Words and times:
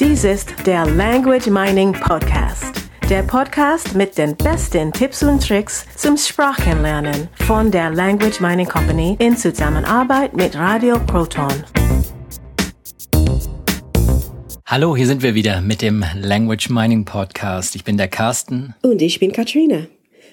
Dies 0.00 0.24
ist 0.24 0.54
der 0.64 0.86
Language 0.86 1.48
Mining 1.48 1.92
Podcast. 1.92 2.88
Der 3.10 3.22
Podcast 3.22 3.94
mit 3.94 4.16
den 4.16 4.34
besten 4.36 4.90
Tipps 4.90 5.22
und 5.22 5.46
Tricks 5.46 5.84
zum 5.96 6.16
Sprachenlernen 6.16 7.28
von 7.46 7.70
der 7.70 7.90
Language 7.90 8.40
Mining 8.40 8.66
Company 8.66 9.16
in 9.18 9.36
Zusammenarbeit 9.36 10.34
mit 10.34 10.56
Radio 10.56 10.98
Proton. 10.98 11.52
Hallo, 14.64 14.96
hier 14.96 15.06
sind 15.06 15.22
wir 15.22 15.34
wieder 15.34 15.60
mit 15.60 15.82
dem 15.82 16.02
Language 16.18 16.70
Mining 16.70 17.04
Podcast. 17.04 17.76
Ich 17.76 17.84
bin 17.84 17.98
der 17.98 18.08
Carsten. 18.08 18.74
Und 18.80 19.02
ich 19.02 19.20
bin 19.20 19.30
Katrina. 19.30 19.86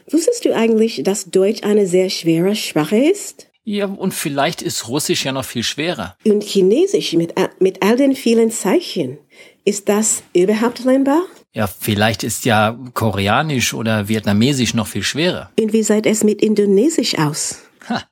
Wusstest 0.10 0.46
du 0.46 0.56
eigentlich, 0.56 1.04
dass 1.04 1.26
Deutsch 1.26 1.64
eine 1.64 1.86
sehr 1.86 2.10
schwere 2.10 2.56
Sprache 2.56 2.98
ist? 2.98 3.49
Ja, 3.64 3.86
und 3.86 4.14
vielleicht 4.14 4.62
ist 4.62 4.88
Russisch 4.88 5.26
ja 5.26 5.32
noch 5.32 5.46
viel 5.46 5.64
schwerer. 5.64 6.16
Und 6.26 6.44
Chinesisch 6.44 7.14
mit, 7.14 7.34
mit 7.60 7.84
all 7.84 7.98
den 7.98 8.16
vielen 8.16 8.52
Zeichen. 8.52 9.18
Ist 9.66 9.90
das 9.90 10.24
überhaupt 10.34 10.84
lernbar? 10.86 11.22
Ja, 11.54 11.68
vielleicht 11.68 12.24
ist 12.24 12.46
ja 12.46 12.78
Koreanisch 12.94 13.74
oder 13.74 14.08
Vietnamesisch 14.08 14.74
noch 14.74 14.88
viel 14.88 15.04
schwerer. 15.04 15.52
Und 15.60 15.74
wie 15.74 15.84
sieht 15.84 16.06
es 16.06 16.24
mit 16.24 16.42
Indonesisch 16.42 17.18
aus? 17.18 17.60
Ha, 17.90 18.04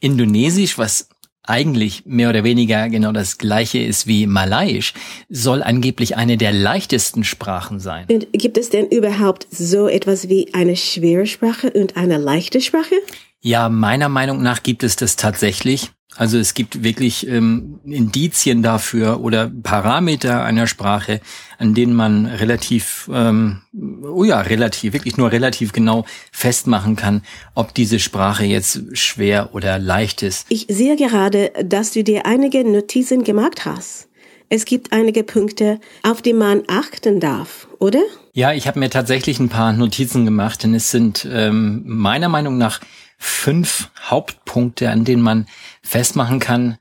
Indonesisch, 0.00 0.78
was 0.78 1.08
eigentlich 1.48 2.04
mehr 2.04 2.28
oder 2.28 2.44
weniger 2.44 2.88
genau 2.88 3.12
das 3.12 3.38
gleiche 3.38 3.78
ist 3.78 4.06
wie 4.06 4.26
Malayisch, 4.26 4.92
soll 5.28 5.62
angeblich 5.62 6.16
eine 6.16 6.36
der 6.36 6.52
leichtesten 6.52 7.24
Sprachen 7.24 7.80
sein. 7.80 8.06
Und 8.10 8.30
gibt 8.32 8.58
es 8.58 8.70
denn 8.70 8.86
überhaupt 8.88 9.46
so 9.50 9.88
etwas 9.88 10.28
wie 10.28 10.52
eine 10.52 10.76
schwere 10.76 11.26
Sprache 11.26 11.70
und 11.70 11.96
eine 11.96 12.18
leichte 12.18 12.60
Sprache? 12.60 12.96
Ja, 13.40 13.68
meiner 13.68 14.08
Meinung 14.08 14.42
nach 14.42 14.62
gibt 14.62 14.82
es 14.82 14.96
das 14.96 15.16
tatsächlich. 15.16 15.90
Also 16.16 16.38
es 16.38 16.54
gibt 16.54 16.82
wirklich 16.82 17.28
ähm, 17.28 17.80
Indizien 17.84 18.62
dafür 18.62 19.20
oder 19.20 19.48
Parameter 19.62 20.42
einer 20.42 20.66
Sprache, 20.66 21.20
an 21.58 21.74
denen 21.74 21.94
man 21.94 22.26
relativ, 22.26 23.08
ähm, 23.12 23.60
oh 24.02 24.24
ja, 24.24 24.40
relativ, 24.40 24.94
wirklich 24.94 25.16
nur 25.16 25.30
relativ 25.30 25.72
genau 25.72 26.06
festmachen 26.32 26.96
kann, 26.96 27.22
ob 27.54 27.72
diese 27.74 28.00
Sprache 28.00 28.44
jetzt 28.44 28.96
schwer 28.96 29.50
oder 29.54 29.78
leicht 29.78 30.22
ist. 30.22 30.46
Ich 30.48 30.66
sehe 30.68 30.96
gerade, 30.96 31.52
dass 31.62 31.92
du 31.92 32.02
dir 32.02 32.26
einige 32.26 32.64
Notizen 32.68 33.22
gemacht 33.22 33.64
hast. 33.64 34.08
Es 34.48 34.64
gibt 34.64 34.92
einige 34.92 35.24
Punkte, 35.24 35.78
auf 36.02 36.22
die 36.22 36.32
man 36.32 36.62
achten 36.68 37.20
darf, 37.20 37.68
oder? 37.78 38.00
Ja, 38.32 38.54
ich 38.54 38.66
habe 38.66 38.80
mir 38.80 38.88
tatsächlich 38.88 39.38
ein 39.40 39.50
paar 39.50 39.72
Notizen 39.74 40.24
gemacht, 40.24 40.62
denn 40.62 40.74
es 40.74 40.90
sind 40.90 41.28
ähm, 41.30 41.82
meiner 41.84 42.30
Meinung 42.30 42.56
nach 42.56 42.80
fünf 43.18 43.90
Hauptpunkte, 44.00 44.90
an 44.90 45.04
denen 45.04 45.22
man 45.22 45.46
festmachen 45.82 46.38
kann, 46.38 46.78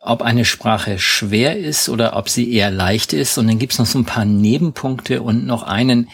ob 0.00 0.22
eine 0.22 0.44
Sprache 0.44 0.98
schwer 0.98 1.56
ist 1.58 1.88
oder 1.88 2.16
ob 2.16 2.28
sie 2.28 2.52
eher 2.52 2.70
leicht 2.70 3.12
ist. 3.12 3.38
Und 3.38 3.48
dann 3.48 3.58
gibt's 3.58 3.78
noch 3.78 3.86
so 3.86 3.98
ein 3.98 4.04
paar 4.04 4.24
Nebenpunkte 4.24 5.22
und 5.22 5.46
noch 5.46 5.62
einen 5.62 6.08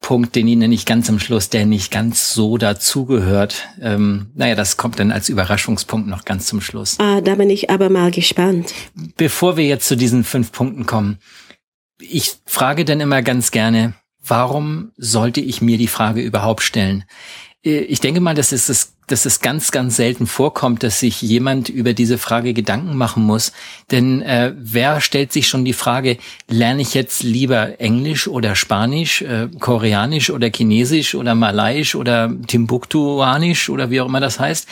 Punkt, 0.00 0.34
den 0.34 0.48
ich 0.48 0.56
nenne 0.56 0.74
ich 0.74 0.84
ganz 0.84 1.08
am 1.08 1.20
Schluss, 1.20 1.48
der 1.48 1.64
nicht 1.64 1.90
ganz 1.90 2.34
so 2.34 2.58
dazugehört. 2.58 3.68
Ähm, 3.80 4.30
naja, 4.34 4.54
das 4.54 4.76
kommt 4.76 4.98
dann 4.98 5.12
als 5.12 5.28
Überraschungspunkt 5.28 6.08
noch 6.08 6.24
ganz 6.24 6.46
zum 6.46 6.60
Schluss. 6.60 6.98
Ah, 6.98 7.20
da 7.20 7.36
bin 7.36 7.48
ich 7.48 7.70
aber 7.70 7.88
mal 7.88 8.10
gespannt. 8.10 8.74
Bevor 9.16 9.56
wir 9.56 9.64
jetzt 9.64 9.86
zu 9.86 9.96
diesen 9.96 10.24
fünf 10.24 10.50
Punkten 10.50 10.86
kommen, 10.86 11.18
ich 12.00 12.34
frage 12.46 12.84
dann 12.84 13.00
immer 13.00 13.22
ganz 13.22 13.52
gerne, 13.52 13.94
warum 14.20 14.90
sollte 14.96 15.40
ich 15.40 15.62
mir 15.62 15.78
die 15.78 15.86
Frage 15.86 16.20
überhaupt 16.20 16.62
stellen? 16.62 17.04
Äh, 17.64 17.80
ich 17.80 18.00
denke 18.00 18.20
mal, 18.20 18.34
dass 18.34 18.52
es, 18.52 18.92
dass 19.06 19.26
es 19.26 19.40
ganz, 19.40 19.70
ganz 19.70 19.96
selten 19.96 20.26
vorkommt, 20.26 20.82
dass 20.82 21.00
sich 21.00 21.22
jemand 21.22 21.68
über 21.68 21.92
diese 21.92 22.18
Frage 22.18 22.54
Gedanken 22.54 22.96
machen 22.96 23.24
muss. 23.24 23.52
Denn 23.90 24.22
äh, 24.22 24.52
wer 24.56 25.00
stellt 25.00 25.32
sich 25.32 25.48
schon 25.48 25.64
die 25.64 25.72
Frage, 25.72 26.18
lerne 26.48 26.82
ich 26.82 26.94
jetzt 26.94 27.22
lieber 27.22 27.80
Englisch 27.80 28.28
oder 28.28 28.54
Spanisch, 28.54 29.22
äh, 29.22 29.48
Koreanisch 29.58 30.30
oder 30.30 30.50
Chinesisch 30.50 31.14
oder 31.14 31.34
Malayisch 31.34 31.94
oder 31.94 32.32
Timbuktuanisch 32.46 33.68
oder 33.68 33.90
wie 33.90 34.00
auch 34.00 34.06
immer 34.06 34.20
das 34.20 34.38
heißt? 34.38 34.68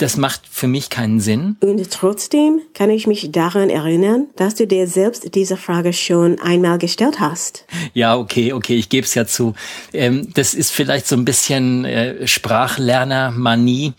Das 0.00 0.16
macht 0.16 0.40
für 0.50 0.66
mich 0.66 0.88
keinen 0.88 1.20
Sinn. 1.20 1.58
Und 1.60 1.90
trotzdem 1.90 2.62
kann 2.72 2.88
ich 2.88 3.06
mich 3.06 3.30
daran 3.32 3.68
erinnern, 3.68 4.28
dass 4.34 4.54
du 4.54 4.66
dir 4.66 4.86
selbst 4.86 5.34
diese 5.34 5.58
Frage 5.58 5.92
schon 5.92 6.40
einmal 6.40 6.78
gestellt 6.78 7.20
hast. 7.20 7.66
Ja, 7.92 8.16
okay, 8.16 8.54
okay, 8.54 8.76
ich 8.76 8.88
gebe 8.88 9.06
es 9.06 9.14
ja 9.14 9.26
zu. 9.26 9.52
Ähm, 9.92 10.28
das 10.32 10.54
ist 10.54 10.70
vielleicht 10.70 11.06
so 11.06 11.16
ein 11.16 11.26
bisschen 11.26 11.84
äh, 11.84 12.26
Sprachlerner-Manie. 12.26 13.92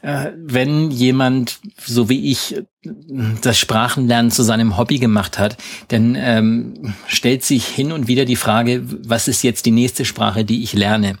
Äh, 0.00 0.30
wenn 0.36 0.90
jemand, 0.90 1.60
so 1.84 2.08
wie 2.08 2.30
ich, 2.30 2.56
das 3.42 3.58
Sprachenlernen 3.58 4.30
zu 4.30 4.44
seinem 4.44 4.78
Hobby 4.78 4.98
gemacht 4.98 5.38
hat, 5.38 5.58
dann 5.88 6.16
ähm, 6.18 6.94
stellt 7.06 7.44
sich 7.44 7.66
hin 7.66 7.92
und 7.92 8.08
wieder 8.08 8.24
die 8.24 8.36
Frage, 8.36 8.84
was 9.06 9.28
ist 9.28 9.42
jetzt 9.42 9.66
die 9.66 9.70
nächste 9.70 10.06
Sprache, 10.06 10.46
die 10.46 10.62
ich 10.62 10.72
lerne? 10.72 11.18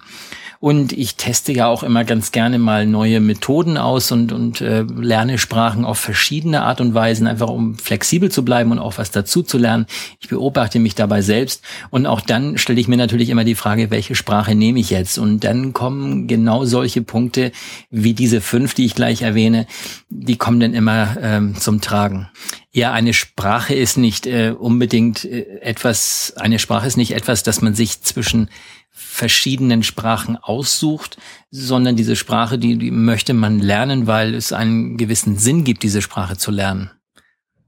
Und 0.62 0.92
ich 0.92 1.16
teste 1.16 1.50
ja 1.50 1.66
auch 1.66 1.82
immer 1.82 2.04
ganz 2.04 2.30
gerne 2.30 2.60
mal 2.60 2.86
neue 2.86 3.18
Methoden 3.18 3.76
aus 3.76 4.12
und, 4.12 4.30
und 4.30 4.60
äh, 4.60 4.82
lerne 4.82 5.38
Sprachen 5.38 5.84
auf 5.84 5.98
verschiedene 5.98 6.62
Art 6.62 6.80
und 6.80 6.94
Weisen, 6.94 7.26
einfach 7.26 7.48
um 7.48 7.76
flexibel 7.76 8.30
zu 8.30 8.44
bleiben 8.44 8.70
und 8.70 8.78
auch 8.78 8.96
was 8.96 9.10
dazu 9.10 9.42
zu 9.42 9.58
lernen. 9.58 9.86
Ich 10.20 10.28
beobachte 10.28 10.78
mich 10.78 10.94
dabei 10.94 11.20
selbst 11.20 11.64
und 11.90 12.06
auch 12.06 12.20
dann 12.20 12.58
stelle 12.58 12.80
ich 12.80 12.86
mir 12.86 12.96
natürlich 12.96 13.30
immer 13.30 13.42
die 13.42 13.56
Frage, 13.56 13.90
welche 13.90 14.14
Sprache 14.14 14.54
nehme 14.54 14.78
ich 14.78 14.90
jetzt? 14.90 15.18
Und 15.18 15.40
dann 15.40 15.72
kommen 15.72 16.28
genau 16.28 16.64
solche 16.64 17.02
Punkte 17.02 17.50
wie 17.90 18.14
diese 18.14 18.40
fünf, 18.40 18.74
die 18.74 18.84
ich 18.84 18.94
gleich 18.94 19.22
erwähne, 19.22 19.66
die 20.10 20.36
kommen 20.36 20.60
dann 20.60 20.74
immer 20.74 21.16
ähm, 21.20 21.56
zum 21.56 21.80
Tragen. 21.80 22.28
Ja, 22.74 22.92
eine 22.92 23.12
Sprache 23.12 23.74
ist 23.74 23.98
nicht 23.98 24.26
äh, 24.26 24.54
unbedingt 24.58 25.26
äh, 25.26 25.60
etwas, 25.60 26.32
eine 26.36 26.58
Sprache 26.58 26.86
ist 26.86 26.96
nicht 26.96 27.12
etwas, 27.12 27.42
das 27.42 27.60
man 27.60 27.74
sich 27.74 28.00
zwischen 28.00 28.48
verschiedenen 28.90 29.82
Sprachen 29.82 30.38
aussucht, 30.38 31.18
sondern 31.50 31.96
diese 31.96 32.16
Sprache, 32.16 32.58
die, 32.58 32.78
die 32.78 32.90
möchte 32.90 33.34
man 33.34 33.58
lernen, 33.58 34.06
weil 34.06 34.34
es 34.34 34.54
einen 34.54 34.96
gewissen 34.96 35.36
Sinn 35.36 35.64
gibt, 35.64 35.82
diese 35.82 36.00
Sprache 36.00 36.38
zu 36.38 36.50
lernen. 36.50 36.90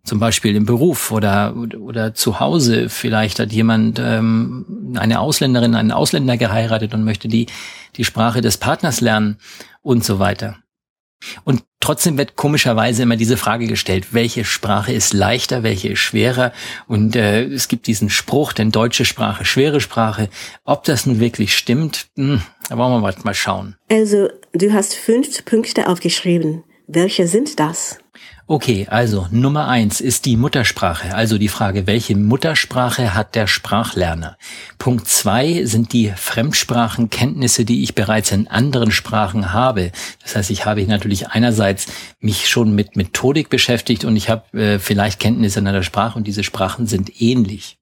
Zum 0.04 0.20
Beispiel 0.20 0.56
im 0.56 0.64
Beruf 0.64 1.10
oder, 1.10 1.54
oder 1.56 2.14
zu 2.14 2.40
Hause. 2.40 2.88
Vielleicht 2.88 3.40
hat 3.40 3.52
jemand 3.52 3.98
ähm, 4.02 4.94
eine 4.96 5.20
Ausländerin, 5.20 5.74
einen 5.74 5.92
Ausländer 5.92 6.38
geheiratet 6.38 6.94
und 6.94 7.04
möchte 7.04 7.28
die, 7.28 7.46
die 7.96 8.04
Sprache 8.04 8.40
des 8.40 8.56
Partners 8.56 9.02
lernen 9.02 9.36
und 9.82 10.02
so 10.02 10.18
weiter. 10.18 10.63
Und 11.44 11.62
trotzdem 11.80 12.18
wird 12.18 12.36
komischerweise 12.36 13.02
immer 13.02 13.16
diese 13.16 13.36
Frage 13.36 13.66
gestellt, 13.66 14.08
welche 14.12 14.44
Sprache 14.44 14.92
ist 14.92 15.12
leichter, 15.12 15.62
welche 15.62 15.88
ist 15.88 16.00
schwerer? 16.00 16.52
Und 16.86 17.16
äh, 17.16 17.44
es 17.44 17.68
gibt 17.68 17.86
diesen 17.86 18.10
Spruch, 18.10 18.52
denn 18.52 18.70
deutsche 18.70 19.04
Sprache, 19.04 19.44
schwere 19.44 19.80
Sprache. 19.80 20.28
Ob 20.64 20.84
das 20.84 21.06
nun 21.06 21.20
wirklich 21.20 21.56
stimmt, 21.56 22.06
hm, 22.16 22.42
da 22.68 22.76
wollen 22.78 23.02
wir 23.02 23.14
mal 23.24 23.34
schauen. 23.34 23.76
Also, 23.90 24.28
du 24.52 24.72
hast 24.72 24.94
fünf 24.94 25.44
Punkte 25.44 25.88
aufgeschrieben. 25.88 26.64
Welche 26.86 27.26
sind 27.26 27.58
das? 27.60 27.98
Okay, 28.46 28.86
also 28.90 29.26
Nummer 29.30 29.68
eins 29.68 30.02
ist 30.02 30.26
die 30.26 30.36
Muttersprache, 30.36 31.14
also 31.14 31.38
die 31.38 31.48
Frage, 31.48 31.86
welche 31.86 32.14
Muttersprache 32.14 33.14
hat 33.14 33.34
der 33.34 33.46
Sprachlerner? 33.46 34.36
Punkt 34.76 35.08
zwei 35.08 35.64
sind 35.64 35.94
die 35.94 36.12
Fremdsprachenkenntnisse, 36.14 37.64
die 37.64 37.82
ich 37.82 37.94
bereits 37.94 38.32
in 38.32 38.46
anderen 38.46 38.90
Sprachen 38.90 39.54
habe. 39.54 39.92
Das 40.22 40.36
heißt, 40.36 40.50
ich 40.50 40.66
habe 40.66 40.82
natürlich 40.82 41.28
einerseits 41.28 41.86
mich 42.20 42.46
schon 42.46 42.74
mit 42.74 42.96
Methodik 42.96 43.48
beschäftigt 43.48 44.04
und 44.04 44.14
ich 44.14 44.28
habe 44.28 44.58
äh, 44.58 44.78
vielleicht 44.78 45.20
Kenntnisse 45.20 45.60
in 45.60 45.66
einer 45.66 45.82
Sprache 45.82 46.18
und 46.18 46.26
diese 46.26 46.44
Sprachen 46.44 46.86
sind 46.86 47.22
ähnlich. 47.22 47.78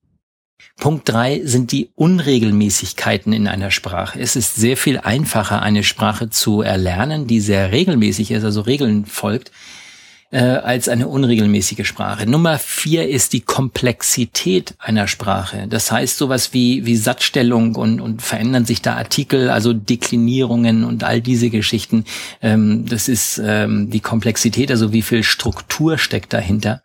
Punkt 0.76 1.08
drei 1.08 1.40
sind 1.42 1.72
die 1.72 1.90
Unregelmäßigkeiten 1.96 3.32
in 3.32 3.48
einer 3.48 3.72
Sprache. 3.72 4.20
Es 4.20 4.36
ist 4.36 4.54
sehr 4.54 4.76
viel 4.76 5.00
einfacher, 5.00 5.60
eine 5.60 5.82
Sprache 5.82 6.30
zu 6.30 6.62
erlernen, 6.62 7.26
die 7.26 7.40
sehr 7.40 7.72
regelmäßig 7.72 8.30
ist, 8.30 8.44
also 8.44 8.60
Regeln 8.60 9.06
folgt, 9.06 9.50
äh, 10.32 10.38
als 10.38 10.88
eine 10.88 11.08
unregelmäßige 11.08 11.86
Sprache. 11.86 12.28
Nummer 12.28 12.58
vier 12.58 13.08
ist 13.08 13.34
die 13.34 13.42
Komplexität 13.42 14.74
einer 14.78 15.06
Sprache. 15.06 15.66
Das 15.68 15.92
heißt 15.92 16.16
sowas 16.16 16.54
wie, 16.54 16.86
wie 16.86 16.96
Satzstellung 16.96 17.76
und, 17.76 18.00
und 18.00 18.22
verändern 18.22 18.64
sich 18.64 18.80
da 18.80 18.94
Artikel, 18.94 19.50
also 19.50 19.74
Deklinierungen 19.74 20.84
und 20.84 21.04
all 21.04 21.20
diese 21.20 21.50
Geschichten. 21.50 22.04
Ähm, 22.40 22.86
das 22.86 23.08
ist 23.08 23.40
ähm, 23.44 23.90
die 23.90 24.00
Komplexität, 24.00 24.70
also 24.70 24.92
wie 24.92 25.02
viel 25.02 25.22
Struktur 25.22 25.98
steckt 25.98 26.32
dahinter. 26.32 26.82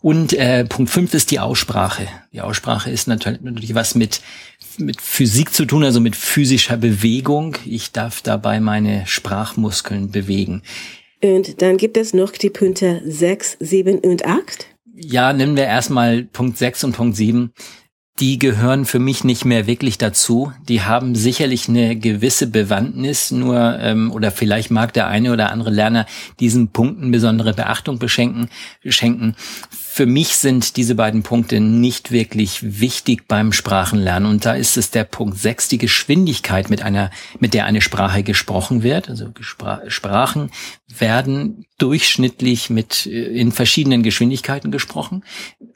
Und 0.00 0.32
äh, 0.34 0.64
Punkt 0.64 0.90
fünf 0.92 1.12
ist 1.14 1.30
die 1.32 1.40
Aussprache. 1.40 2.06
Die 2.32 2.40
Aussprache 2.40 2.90
ist 2.90 3.08
natürlich, 3.08 3.40
natürlich 3.40 3.74
was 3.74 3.96
mit, 3.96 4.20
mit 4.78 5.00
Physik 5.00 5.52
zu 5.52 5.64
tun, 5.64 5.82
also 5.82 5.98
mit 5.98 6.14
physischer 6.14 6.76
Bewegung. 6.76 7.56
Ich 7.64 7.90
darf 7.90 8.22
dabei 8.22 8.60
meine 8.60 9.06
Sprachmuskeln 9.06 10.12
bewegen. 10.12 10.62
Und 11.24 11.62
dann 11.62 11.78
gibt 11.78 11.96
es 11.96 12.12
noch 12.12 12.32
die 12.32 12.50
Punkte 12.50 13.00
6, 13.06 13.56
7 13.58 14.00
und 14.00 14.26
8. 14.26 14.66
Ja, 14.94 15.32
nehmen 15.32 15.56
wir 15.56 15.64
erstmal 15.64 16.24
Punkt 16.24 16.58
6 16.58 16.84
und 16.84 16.92
Punkt 16.94 17.16
7. 17.16 17.50
Die 18.20 18.38
gehören 18.38 18.84
für 18.84 19.00
mich 19.00 19.24
nicht 19.24 19.44
mehr 19.44 19.66
wirklich 19.66 19.98
dazu. 19.98 20.52
Die 20.68 20.82
haben 20.82 21.16
sicherlich 21.16 21.68
eine 21.68 21.96
gewisse 21.96 22.46
Bewandtnis, 22.46 23.32
nur 23.32 23.76
ähm, 23.80 24.12
oder 24.12 24.30
vielleicht 24.30 24.70
mag 24.70 24.92
der 24.92 25.08
eine 25.08 25.32
oder 25.32 25.50
andere 25.50 25.70
Lerner 25.70 26.06
diesen 26.38 26.68
Punkten 26.68 27.10
besondere 27.10 27.54
Beachtung 27.54 27.98
beschenken, 27.98 28.50
schenken. 28.84 29.34
für 29.68 30.06
mich 30.06 30.36
sind 30.36 30.76
diese 30.76 30.94
beiden 30.94 31.24
Punkte 31.24 31.58
nicht 31.58 32.12
wirklich 32.12 32.80
wichtig 32.80 33.26
beim 33.26 33.52
Sprachenlernen. 33.52 34.30
Und 34.30 34.46
da 34.46 34.54
ist 34.54 34.76
es 34.76 34.92
der 34.92 35.04
Punkt 35.04 35.36
sechs, 35.36 35.66
die 35.66 35.78
Geschwindigkeit, 35.78 36.70
mit 36.70 36.82
einer, 36.82 37.10
mit 37.40 37.52
der 37.52 37.64
eine 37.64 37.80
Sprache 37.80 38.22
gesprochen 38.22 38.84
wird. 38.84 39.10
Also 39.10 39.30
Sprachen 39.88 40.50
werden 40.98 41.66
durchschnittlich 41.78 42.70
mit 42.70 43.06
äh, 43.06 43.26
in 43.26 43.52
verschiedenen 43.52 44.02
Geschwindigkeiten 44.02 44.70
gesprochen. 44.70 45.24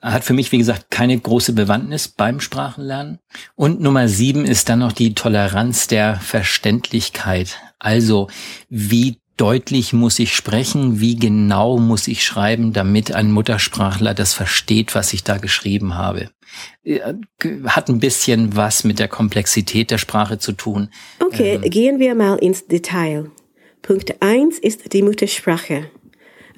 Hat 0.00 0.24
für 0.24 0.32
mich, 0.32 0.52
wie 0.52 0.58
gesagt, 0.58 0.90
keine 0.90 1.18
große 1.18 1.52
Bewandtnis 1.52 2.08
beim 2.28 2.40
Sprachenlernen. 2.40 3.20
Und 3.56 3.80
Nummer 3.80 4.06
sieben 4.06 4.44
ist 4.44 4.68
dann 4.68 4.80
noch 4.80 4.92
die 4.92 5.14
Toleranz 5.14 5.86
der 5.86 6.16
Verständlichkeit. 6.16 7.56
Also, 7.78 8.28
wie 8.68 9.16
deutlich 9.38 9.94
muss 9.94 10.18
ich 10.18 10.34
sprechen, 10.34 11.00
wie 11.00 11.16
genau 11.16 11.78
muss 11.78 12.06
ich 12.06 12.26
schreiben, 12.26 12.74
damit 12.74 13.12
ein 13.12 13.32
Muttersprachler 13.32 14.12
das 14.12 14.34
versteht, 14.34 14.94
was 14.94 15.14
ich 15.14 15.24
da 15.24 15.38
geschrieben 15.38 15.94
habe. 15.94 16.28
Hat 17.64 17.88
ein 17.88 18.00
bisschen 18.00 18.56
was 18.56 18.84
mit 18.84 18.98
der 18.98 19.08
Komplexität 19.08 19.90
der 19.90 19.98
Sprache 19.98 20.38
zu 20.38 20.52
tun. 20.52 20.90
Okay, 21.20 21.54
ähm, 21.54 21.62
gehen 21.62 21.98
wir 21.98 22.14
mal 22.14 22.36
ins 22.36 22.66
Detail. 22.66 23.30
Punkt 23.80 24.20
eins 24.20 24.58
ist 24.58 24.92
die 24.92 25.02
Muttersprache. 25.02 25.90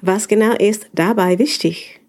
Was 0.01 0.27
genau 0.27 0.53
ist 0.53 0.87
dabei 0.93 1.39
wichtig? 1.39 2.00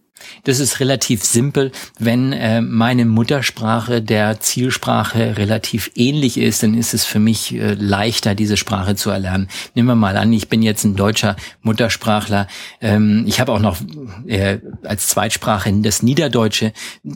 Das 0.45 0.61
ist 0.61 0.81
relativ 0.81 1.25
simpel. 1.25 1.73
Wenn 1.99 2.33
äh, 2.33 2.61
meine 2.61 3.05
Muttersprache 3.05 4.03
der 4.03 4.41
Zielsprache 4.41 5.37
relativ 5.37 5.91
ähnlich 5.95 6.39
ist, 6.39 6.63
dann 6.63 6.75
ist 6.75 6.95
es 6.95 7.05
für 7.05 7.19
mich 7.19 7.55
äh, 7.55 7.75
leichter, 7.75 8.35
diese 8.35 8.57
Sprache 8.57 8.97
zu 8.97 9.11
erlernen. 9.11 9.49
Nehmen 9.75 9.89
wir 9.89 9.95
mal 9.95 10.17
an, 10.17 10.33
ich 10.33 10.49
bin 10.49 10.63
jetzt 10.63 10.85
ein 10.85 10.97
deutscher 10.97 11.37
Muttersprachler. 11.63 12.47
Ähm, 12.81 13.25
ich 13.27 13.41
habe 13.41 13.53
auch 13.53 13.61
noch 13.61 13.79
äh, 14.27 14.59
als 14.85 15.09
Zweitsprache 15.09 15.73
das 15.83 16.03
Niederdeutsche. 16.03 16.73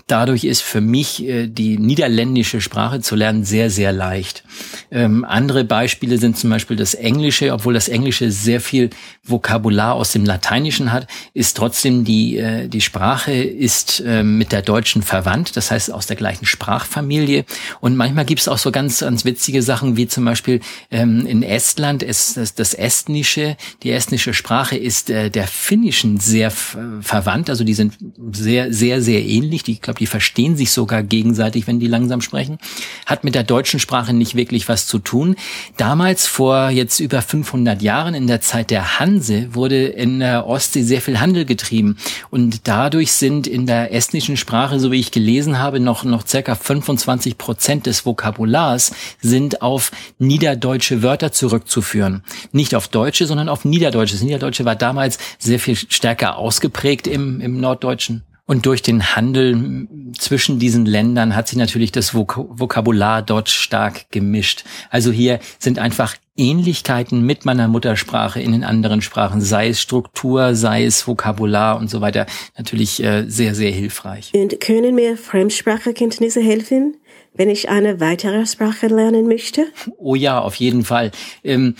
Dadurch 0.07 0.45
ist 0.45 0.63
für 0.63 0.81
mich 0.81 1.25
äh, 1.25 1.47
die 1.47 1.79
niederländische 1.79 2.61
Sprache 2.61 3.01
zu 3.01 3.17
lernen 3.17 3.45
sehr, 3.45 3.71
sehr 3.71 3.93
leicht. 3.93 4.45
Ähm, 4.91 5.25
andere 5.25 5.65
Beispiele 5.65 6.19
sind 6.19 6.37
zum 6.37 6.51
Beispiel 6.51 6.77
das 6.77 6.95
Englische. 6.95 7.53
Obwohl 7.53 7.75
das 7.75 7.89
Englische 7.89 8.31
sehr 8.31 8.61
viel 8.61 8.91
Vokabular 9.25 9.95
aus 9.95 10.13
dem 10.13 10.25
Lateinischen 10.25 10.93
hat, 10.93 11.07
ist 11.35 11.57
trotzdem 11.57 12.05
die, 12.05 12.39
äh, 12.39 12.69
die 12.69 12.81
Sprache 12.81 12.96
Sprache 12.97 13.33
ist 13.33 14.03
äh, 14.07 14.23
mit 14.23 14.53
der 14.53 14.63
deutschen 14.63 15.03
verwandt, 15.03 15.55
das 15.55 15.71
heißt 15.71 15.93
aus 15.93 16.07
der 16.07 16.17
gleichen 16.17 16.47
Sprachfamilie. 16.47 17.45
Und 17.83 17.95
manchmal 17.95 18.25
gibt 18.25 18.41
es 18.41 18.49
auch 18.49 18.57
so 18.57 18.71
ganz, 18.73 19.01
ganz 19.01 19.27
witzige 19.27 19.61
Sachen, 19.61 19.99
wie 19.99 20.09
zum 20.09 20.25
Beispiel 20.25 20.61
ähm, 20.91 21.27
in 21.27 21.43
Estland 21.43 22.03
ist 22.03 22.39
das, 22.39 22.55
das 22.55 22.73
Estnische, 22.73 23.59
die 23.83 23.91
estnische 23.91 24.33
Sprache 24.33 24.79
ist 24.79 25.11
äh, 25.11 25.29
der 25.29 25.47
Finnischen 25.47 26.19
sehr 26.21 26.51
verwandt. 26.51 27.51
Also 27.51 27.65
die 27.65 27.75
sind 27.75 27.99
sehr, 28.33 28.73
sehr, 28.73 29.03
sehr 29.03 29.23
ähnlich. 29.23 29.63
Die, 29.63 29.73
ich 29.73 29.83
glaube, 29.83 29.99
die 29.99 30.07
verstehen 30.07 30.57
sich 30.57 30.71
sogar 30.71 31.03
gegenseitig, 31.03 31.67
wenn 31.67 31.79
die 31.79 31.89
langsam 31.89 32.23
sprechen. 32.23 32.57
Hat 33.05 33.25
mit 33.25 33.35
der 33.35 33.45
deutschen 33.45 33.79
Sprache 33.79 34.15
nicht 34.15 34.37
wirklich 34.37 34.71
was 34.71 34.87
zu 34.87 35.01
tun. 35.01 35.37
Damals, 35.77 36.27
vor 36.27 36.71
jetzt 36.71 37.01
über 37.01 37.21
500 37.21 37.83
Jahren, 37.83 38.15
in 38.15 38.27
der 38.27 38.41
Zeit 38.41 38.71
der 38.71 38.99
Hanse, 38.99 39.55
wurde 39.55 39.85
in 39.85 40.21
der 40.21 40.47
Ostsee 40.47 40.83
sehr 40.83 41.03
viel 41.03 41.21
Handel 41.21 41.45
getrieben. 41.45 41.99
Und 42.31 42.67
da 42.67 42.86
dadurch 42.87 43.11
sind 43.11 43.49
in 43.49 43.67
der 43.67 43.93
estnischen 43.93 44.37
Sprache, 44.37 44.79
so 44.79 44.93
wie 44.93 45.01
ich 45.01 45.11
gelesen 45.11 45.59
habe, 45.59 45.81
noch, 45.81 46.05
noch 46.05 46.25
circa 46.25 46.55
25 46.55 47.37
Prozent 47.37 47.87
des 47.87 48.07
Vokabulars 48.07 48.93
sind 49.21 49.61
auf 49.61 49.91
niederdeutsche 50.21 51.03
Wörter 51.03 51.33
zurückzuführen. 51.33 52.23
Nicht 52.53 52.77
auf 52.77 52.87
Deutsche, 52.87 53.27
sondern 53.27 53.49
auf 53.49 53.65
Niederdeutsche. 53.65 54.15
Das 54.15 54.23
Niederdeutsche 54.23 54.65
war 54.65 54.77
damals 54.77 55.19
sehr 55.41 55.59
viel 55.59 55.75
stärker 55.75 56.37
ausgeprägt 56.37 57.09
im, 57.09 57.41
im 57.41 57.61
Norddeutschen. 57.61 58.23
Und 58.47 58.65
durch 58.65 58.81
den 58.81 59.17
Handel 59.17 59.89
zwischen 60.17 60.61
diesen 60.61 60.87
Ländern 60.87 61.35
hat 61.35 61.49
sich 61.49 61.59
natürlich 61.59 61.91
das 61.91 62.15
Vok 62.15 62.47
Vokabular 62.49 63.23
dort 63.23 63.49
stark 63.49 64.11
gemischt. 64.11 64.65
Also 64.89 65.11
hier 65.11 65.41
sind 65.59 65.81
einfach 65.81 66.15
Ähnlichkeiten 66.37 67.23
mit 67.23 67.45
meiner 67.45 67.67
Muttersprache 67.67 68.41
in 68.41 68.53
den 68.53 68.63
anderen 68.63 69.03
Sprachen, 69.03 69.41
sei 69.41 69.69
es 69.69 69.81
Struktur, 69.81 70.55
sei 70.55 70.85
es 70.85 71.09
Vokabular 71.09 71.79
und 71.79 71.91
so 71.91 72.01
weiter, 72.01 72.27
natürlich 72.57 73.03
äh, 73.03 73.25
sehr, 73.27 73.55
sehr 73.55 73.73
hilfreich. 73.73 74.33
Und 74.35 74.61
können 74.61 74.95
mir 74.95 75.17
Fremdsprachekenntnisse 75.17 76.41
helfen? 76.41 76.97
wenn 77.37 77.51
ich 77.51 77.69
eine 77.69 78.01
weitere 78.01 78.47
Sprache 78.47 78.89
lernen 78.89 79.27
möchte? 79.27 79.67
Oh 79.99 80.15
ja, 80.15 80.41
auf 80.41 80.55
jeden 80.57 80.85
Fall. 80.85 81.11
Ähm, 81.45 81.75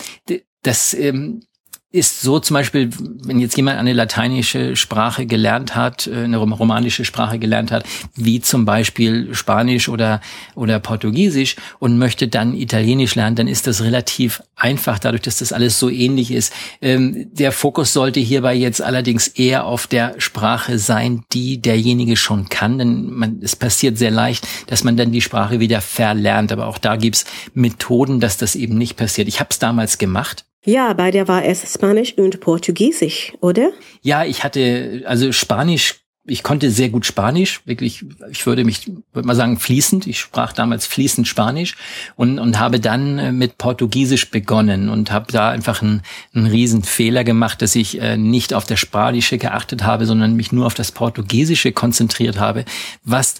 das 0.61 0.93
ähm, 0.93 1.41
ist 1.89 2.19
so 2.21 2.39
zum 2.39 2.55
Beispiel, 2.55 2.89
wenn 3.23 3.39
jetzt 3.39 3.55
jemand 3.55 3.79
eine 3.79 3.93
lateinische 3.93 4.75
Sprache 4.75 5.25
gelernt 5.25 5.73
hat, 5.73 6.07
äh, 6.07 6.25
eine 6.25 6.35
romanische 6.35 7.05
Sprache 7.05 7.39
gelernt 7.39 7.71
hat, 7.71 7.85
wie 8.13 8.41
zum 8.41 8.65
Beispiel 8.65 9.33
Spanisch 9.33 9.87
oder, 9.87 10.19
oder 10.53 10.79
Portugiesisch 10.79 11.55
und 11.79 11.97
möchte 11.97 12.27
dann 12.27 12.53
Italienisch 12.53 13.15
lernen, 13.15 13.37
dann 13.37 13.47
ist 13.47 13.67
das 13.67 13.81
relativ 13.81 14.43
einfach, 14.57 14.99
dadurch, 14.99 15.21
dass 15.21 15.37
das 15.37 15.53
alles 15.53 15.79
so 15.79 15.89
ähnlich 15.89 16.31
ist. 16.31 16.51
Ähm, 16.81 17.29
der 17.31 17.53
Fokus 17.53 17.93
sollte 17.93 18.19
hierbei 18.19 18.55
jetzt 18.55 18.81
allerdings 18.81 19.29
eher 19.29 19.65
auf 19.65 19.87
der 19.87 20.15
Sprache 20.17 20.79
sein, 20.79 21.23
die 21.31 21.61
derjenige 21.61 22.17
schon 22.17 22.49
kann, 22.49 22.79
denn 22.79 23.13
man, 23.13 23.39
es 23.41 23.55
passiert 23.55 23.97
sehr 23.97 24.11
leicht, 24.11 24.45
dass 24.67 24.83
man 24.83 24.97
dann 24.97 25.13
die 25.13 25.21
Sprache 25.21 25.61
wieder 25.61 25.79
verlernt. 25.79 26.51
Aber 26.51 26.67
auch 26.67 26.79
da 26.79 26.97
gibt's 26.97 27.23
Methoden, 27.53 28.19
dass 28.19 28.35
das 28.35 28.55
eben 28.55 28.77
nicht 28.77 28.97
passiert. 28.97 29.29
Ich 29.29 29.39
habe 29.39 29.51
es 29.51 29.59
damals 29.59 29.97
gemacht 29.97 30.46
ja, 30.67 30.91
bei 30.93 31.11
dir 31.11 31.27
war 31.27 31.45
es 31.45 31.73
Spanisch 31.73 32.17
und 32.17 32.41
Portugiesisch, 32.41 33.33
oder? 33.39 33.71
Ja, 34.01 34.25
ich 34.25 34.43
hatte, 34.43 35.03
also 35.05 35.31
Spanisch, 35.31 36.01
ich 36.25 36.43
konnte 36.43 36.69
sehr 36.71 36.89
gut 36.89 37.05
Spanisch, 37.05 37.61
wirklich, 37.63 38.03
ich 38.29 38.45
würde 38.45 38.65
mich, 38.65 38.91
würde 39.13 39.25
mal 39.25 39.35
sagen, 39.35 39.57
fließend. 39.57 40.07
Ich 40.07 40.19
sprach 40.19 40.51
damals 40.51 40.85
fließend 40.85 41.25
Spanisch 41.25 41.77
und, 42.17 42.37
und 42.37 42.59
habe 42.59 42.81
dann 42.81 43.17
äh, 43.17 43.31
mit 43.31 43.57
Portugiesisch 43.57 44.29
begonnen 44.29 44.89
und 44.89 45.09
habe 45.09 45.31
da 45.31 45.49
einfach 45.49 45.81
einen, 45.81 46.01
einen 46.33 46.47
riesen 46.47 46.83
Fehler 46.83 47.23
gemacht, 47.23 47.61
dass 47.61 47.73
ich 47.75 48.01
äh, 48.01 48.17
nicht 48.17 48.53
auf 48.53 48.65
das 48.65 48.79
Spanische 48.79 49.37
geachtet 49.37 49.83
habe, 49.83 50.05
sondern 50.05 50.35
mich 50.35 50.51
nur 50.51 50.65
auf 50.65 50.73
das 50.73 50.91
Portugiesische 50.91 51.71
konzentriert 51.71 52.39
habe, 52.39 52.65
was 53.05 53.39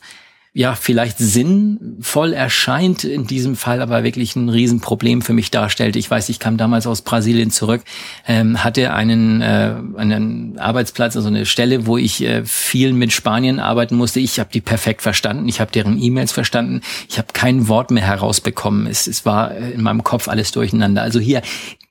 ja 0.58 0.74
vielleicht 0.74 1.20
sinnvoll 1.20 2.34
erscheint, 2.34 3.04
in 3.04 3.28
diesem 3.28 3.56
Fall 3.56 3.80
aber 3.80 4.04
wirklich 4.04 4.36
ein 4.36 4.50
Riesenproblem 4.50 5.22
für 5.22 5.34
mich 5.34 5.52
darstellt. 5.52 5.96
Ich 5.96 6.10
weiß, 6.10 6.30
ich 6.30 6.40
kam 6.40 6.58
damals 6.58 6.88
aus 6.88 7.04
Brasilien 7.04 7.52
zurück, 7.52 7.84
ähm, 8.28 8.64
hatte 8.64 8.92
einen, 8.92 9.42
äh, 9.42 9.76
einen 9.98 10.58
Arbeitsplatz, 10.58 11.16
also 11.16 11.28
eine 11.28 11.46
Stelle, 11.46 11.86
wo 11.86 11.98
ich 12.00 12.24
äh, 12.24 12.44
viel 12.44 12.94
mit 12.94 13.14
Spanien 13.14 13.60
arbeiten 13.60 13.96
musste. 13.96 14.20
Ich 14.20 14.40
habe 14.40 14.50
die 14.52 14.62
perfekt 14.62 15.04
verstanden, 15.04 15.48
ich 15.48 15.60
habe 15.60 15.72
deren 15.72 16.02
E-Mails 16.02 16.32
verstanden, 16.32 16.82
ich 17.08 17.20
habe 17.20 17.28
kein 17.34 17.68
Wort 17.68 17.92
mehr 17.92 18.08
herausbekommen. 18.08 18.88
Es, 18.88 19.06
es 19.06 19.28
war 19.28 19.52
äh, 19.56 19.70
in 19.70 19.84
meinem 19.84 20.04
Kopf 20.04 20.28
alles 20.28 20.52
durcheinander. 20.54 21.04
Also 21.04 21.20
hier 21.20 21.44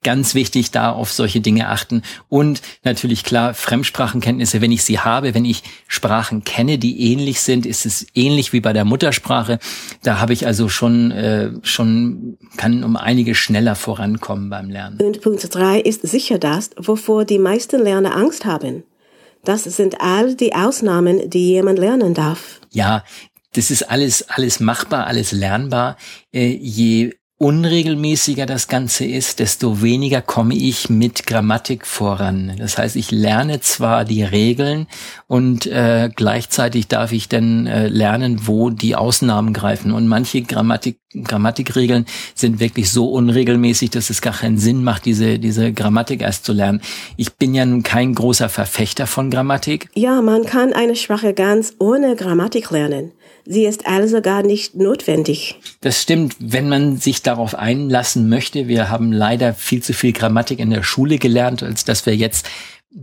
ganz 0.07 0.37
wichtig, 0.37 0.71
da 0.71 0.93
auf 0.93 1.13
solche 1.13 1.41
Dinge 1.41 1.69
achten. 1.69 2.03
Und 2.29 2.63
natürlich 2.85 3.25
klar, 3.25 3.55
Fremdsprachenkenntnisse, 3.55 4.61
wenn 4.61 4.71
ich 4.71 4.85
sie 4.85 5.01
habe, 5.01 5.35
wenn 5.35 5.45
ich 5.45 5.65
Sprachen 5.89 6.45
kenne, 6.45 6.79
die 6.79 7.13
ähnlich 7.13 7.41
sind, 7.41 7.67
ist 7.67 7.87
es 7.87 8.07
ähnlich 8.15 8.53
wie 8.53 8.61
bei 8.61 8.73
der 8.73 8.85
Muttersprache. 8.85 9.59
Da 10.05 10.21
habe 10.21 10.33
ich 10.33 10.47
also 10.47 10.69
schon, 10.69 11.11
äh, 11.11 11.51
schon, 11.63 12.39
kann 12.57 12.85
um 12.85 12.97
einige 12.97 13.35
schneller 13.35 13.75
vorankommen 13.75 14.49
beim 14.49 14.71
Lernen. 14.71 15.01
Und 15.01 15.23
Punkt 15.23 15.53
drei 15.53 15.81
ist 15.81 16.03
sicher 16.07 16.39
das, 16.39 16.71
wovor 16.77 17.25
die 17.25 17.41
meisten 17.41 17.83
Lerner 17.83 18.15
Angst 18.15 18.45
haben. 18.45 18.85
Das 19.43 19.65
sind 19.65 20.01
all 20.01 20.37
die 20.37 20.55
Ausnahmen, 20.55 21.29
die 21.29 21.49
jemand 21.49 21.81
lernen 21.81 22.15
darf. 22.15 22.61
Ja, 22.71 23.03
das 23.55 23.73
ist 23.73 23.91
alles, 23.91 24.29
alles 24.29 24.61
machbar, 24.61 25.09
alles 25.09 25.33
lernbar. 25.33 25.97
Äh, 26.33 26.47
je 26.47 27.15
unregelmäßiger 27.39 28.47
das 28.47 28.67
Ganze 28.67 29.05
ist, 29.05 29.41
desto 29.41 29.83
weniger 29.83 30.23
komme 30.23 30.55
ich 30.55 30.89
mit 30.89 31.27
Grammatik 31.27 31.87
voran. 31.87 32.55
Das 32.59 32.79
heißt, 32.79 32.97
ich 32.97 33.11
lerne 33.11 33.61
zwar 33.61 34.07
die 34.07 34.23
Regeln 34.23 34.87
und 35.27 35.67
äh, 35.67 36.09
gleichzeitig 36.15 36.89
darf 36.89 37.13
ich 37.13 37.29
dann 37.29 37.67
äh, 37.67 37.89
lernen, 37.89 38.47
wo 38.47 38.71
die 38.71 38.97
Ausnahmen 38.97 39.53
greifen. 39.53 39.93
Und 39.93 40.09
manche 40.09 40.41
Grammatik, 40.43 40.99
Grammatikregeln 41.25 42.07
sind 42.35 42.61
wirklich 42.61 42.91
so 42.91 43.11
unregelmäßig, 43.11 43.91
dass 43.91 44.11
es 44.11 44.21
gar 44.21 44.35
keinen 44.35 44.59
Sinn 44.59 44.85
macht, 44.85 45.05
diese, 45.05 45.39
diese 45.39 45.73
Grammatik 45.73 46.23
erst 46.23 46.45
zu 46.45 46.53
lernen. 46.53 46.81
Ich 47.17 47.35
bin 47.35 47.55
ja 47.55 47.65
nun 47.65 47.83
kein 47.83 48.15
großer 48.15 48.49
Verfechter 48.49 49.07
von 49.07 49.31
Grammatik. 49.31 49.89
Ja, 49.95 50.23
man 50.23 50.45
kann 50.45 50.73
eine 50.73 50.97
Sprache 50.97 51.35
ganz 51.35 51.75
ohne 51.79 52.17
Grammatik 52.17 52.71
lernen. 52.71 53.13
Sie 53.45 53.65
ist 53.65 53.87
also 53.87 54.21
gar 54.21 54.43
nicht 54.43 54.75
notwendig. 54.75 55.55
Das 55.81 56.03
stimmt, 56.03 56.35
wenn 56.41 56.69
man 56.69 56.97
sich 56.97 57.23
darauf 57.23 57.55
einlassen 57.55 58.29
möchte. 58.29 58.67
Wir 58.67 58.91
haben 58.91 59.13
leider 59.13 59.55
viel 59.55 59.83
zu 59.83 59.93
viel 59.93 60.13
Grammatik 60.13 60.59
in 60.59 60.71
der 60.71 60.83
Schule 60.83 61.19
gelernt, 61.19 61.63
als 61.63 61.85
dass 61.85 62.07
wir 62.07 62.17
jetzt 62.17 62.47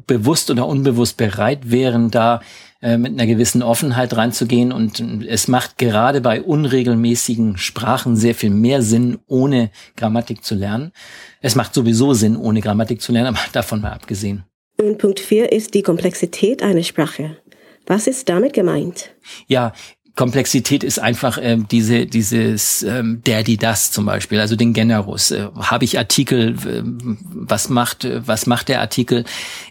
bewusst 0.08 0.52
oder 0.52 0.68
unbewusst 0.68 1.18
bereit 1.18 1.72
wären, 1.72 2.12
da 2.12 2.42
äh, 2.84 2.98
mit 2.98 3.14
einer 3.14 3.26
gewissen 3.26 3.64
Offenheit 3.64 4.18
reinzugehen. 4.18 4.74
Und 4.74 5.00
es 5.26 5.48
macht 5.48 5.78
gerade 5.78 6.20
bei 6.20 6.42
unregelmäßigen 6.42 7.58
Sprachen 7.58 8.18
sehr 8.18 8.36
viel 8.36 8.50
mehr 8.50 8.82
Sinn, 8.82 9.20
ohne 9.26 9.72
Grammatik 9.96 10.44
zu 10.44 10.54
lernen. 10.54 10.92
Es 11.40 11.56
macht 11.56 11.74
sowieso 11.74 12.14
Sinn, 12.14 12.36
ohne 12.36 12.60
Grammatik 12.60 13.02
zu 13.02 13.14
lernen, 13.14 13.28
aber 13.36 13.40
davon 13.54 13.80
mal 13.80 13.94
abgesehen. 13.94 14.44
Und 14.78 14.98
Punkt 14.98 15.22
4 15.22 15.54
ist 15.54 15.74
die 15.76 15.82
Komplexität 15.82 16.62
einer 16.62 16.84
Sprache. 16.84 17.38
Was 17.86 18.06
ist 18.06 18.28
damit 18.28 18.52
gemeint? 18.52 19.12
Ja, 19.48 19.72
Komplexität 20.16 20.84
ist 20.84 21.00
einfach 21.00 21.40
äh, 21.40 21.58
diese 21.72 22.06
dieses 22.06 22.84
ähm, 22.84 23.24
der 23.26 23.42
die 23.42 23.58
das 23.58 23.92
zum 23.92 24.06
Beispiel 24.06 24.40
also 24.40 24.56
den 24.56 24.74
Generus. 24.74 25.32
Äh, 25.32 25.48
habe 25.56 25.86
ich 25.86 25.98
Artikel 25.98 26.56
äh, 26.68 26.84
was 26.84 27.70
macht 27.70 28.06
äh, 28.06 28.22
was 28.28 28.46
macht 28.46 28.70
der 28.70 28.82
Artikel? 28.82 29.26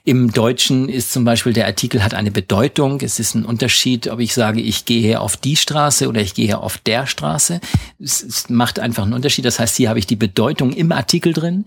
Im 0.05 0.33
Deutschen 0.33 0.89
ist 0.89 1.13
zum 1.13 1.25
Beispiel 1.25 1.53
der 1.53 1.67
Artikel 1.67 2.03
hat 2.03 2.13
eine 2.13 2.33
Bedeutung. 2.33 3.01
Es 3.03 3.21
ist 3.21 3.37
ein 3.37 3.45
Unterschied 3.45 4.09
ob 4.09 4.19
ich 4.19 4.35
sage 4.35 4.61
ich 4.61 4.85
gehe 4.85 5.21
auf 5.21 5.37
die 5.37 5.55
Straße 5.55 6.09
oder 6.09 6.21
ich 6.21 6.35
gehe 6.35 6.59
auf 6.59 6.77
der 6.79 7.07
Straße. 7.07 7.61
Es, 8.01 8.25
es 8.25 8.49
macht 8.49 8.81
einfach 8.81 9.05
einen 9.05 9.13
Unterschied. 9.13 9.45
Das 9.45 9.61
heißt 9.61 9.77
hier 9.77 9.91
habe 9.91 10.01
ich 10.01 10.09
die 10.09 10.17
Bedeutung 10.17 10.73
im 10.73 10.91
Artikel 10.91 11.35
drin. 11.35 11.67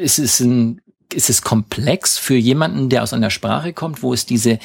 Es 0.00 0.18
ist 0.18 0.40
ein 0.40 0.80
ist 1.14 1.30
es 1.30 1.42
komplex 1.42 2.18
für 2.18 2.36
jemanden, 2.36 2.88
der 2.88 3.02
aus 3.02 3.12
einer 3.12 3.30
Sprache 3.30 3.72
kommt, 3.72 4.02
wo 4.02 4.12
es 4.12 4.26
diese 4.26 4.58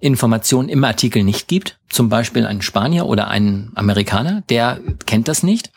Information 0.00 0.68
im 0.68 0.84
Artikel 0.84 1.24
nicht 1.24 1.48
gibt, 1.48 1.78
zum 1.88 2.08
Beispiel 2.08 2.46
ein 2.46 2.62
Spanier 2.62 3.06
oder 3.06 3.28
ein 3.28 3.70
Amerikaner, 3.74 4.42
der 4.48 4.80
kennt 5.06 5.28
das 5.28 5.42
nicht. 5.42 5.70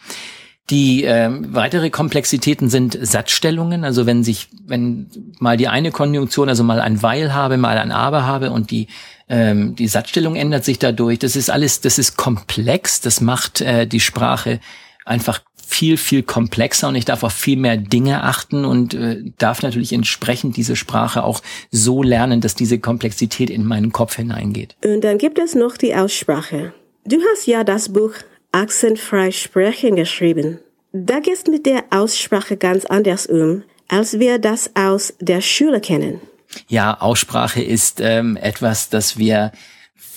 Die 0.69 1.03
äh, 1.03 1.29
weitere 1.53 1.89
Komplexitäten 1.89 2.69
sind 2.69 2.97
Satzstellungen, 3.01 3.83
also 3.83 4.05
wenn 4.05 4.23
sich, 4.23 4.47
wenn 4.65 5.07
mal 5.39 5.57
die 5.57 5.67
eine 5.67 5.91
Konjunktion, 5.91 6.47
also 6.47 6.63
mal 6.63 6.79
ein 6.79 7.01
Weil 7.03 7.33
habe, 7.33 7.57
mal 7.57 7.77
ein 7.77 7.91
Aber 7.91 8.25
habe 8.25 8.51
und 8.51 8.71
die 8.71 8.87
ähm, 9.31 9.75
die 9.75 9.87
Satzstellung 9.87 10.35
ändert 10.35 10.65
sich 10.65 10.77
dadurch. 10.77 11.17
Das 11.17 11.37
ist 11.37 11.49
alles, 11.49 11.79
das 11.79 11.97
ist 11.97 12.17
komplex, 12.17 12.99
das 12.99 13.21
macht 13.21 13.61
äh, 13.61 13.87
die 13.87 14.01
Sprache 14.01 14.59
einfach 15.05 15.41
viel, 15.71 15.97
viel 15.97 16.21
komplexer 16.21 16.89
und 16.89 16.95
ich 16.95 17.05
darf 17.05 17.23
auf 17.23 17.33
viel 17.33 17.57
mehr 17.57 17.77
Dinge 17.77 18.23
achten 18.23 18.65
und 18.65 18.93
äh, 18.93 19.23
darf 19.37 19.63
natürlich 19.63 19.93
entsprechend 19.93 20.57
diese 20.57 20.75
Sprache 20.75 21.23
auch 21.23 21.41
so 21.71 22.03
lernen, 22.03 22.41
dass 22.41 22.55
diese 22.55 22.79
Komplexität 22.79 23.49
in 23.49 23.65
meinen 23.65 23.91
Kopf 23.91 24.17
hineingeht. 24.17 24.75
Und 24.83 25.01
dann 25.01 25.17
gibt 25.17 25.39
es 25.39 25.55
noch 25.55 25.77
die 25.77 25.95
Aussprache. 25.95 26.73
Du 27.05 27.17
hast 27.31 27.47
ja 27.47 27.63
das 27.63 27.89
Buch 27.89 28.13
Akzentfrei 28.51 29.31
sprechen 29.31 29.95
geschrieben. 29.95 30.59
Da 30.91 31.19
gehst 31.19 31.47
mit 31.47 31.65
der 31.65 31.85
Aussprache 31.89 32.57
ganz 32.57 32.85
anders 32.85 33.25
um, 33.25 33.63
als 33.87 34.19
wir 34.19 34.39
das 34.39 34.71
aus 34.75 35.13
der 35.21 35.39
Schule 35.39 35.79
kennen. 35.79 36.19
Ja, 36.67 36.99
Aussprache 36.99 37.61
ist 37.61 38.01
ähm, 38.01 38.35
etwas, 38.35 38.89
das 38.89 39.17
wir 39.17 39.53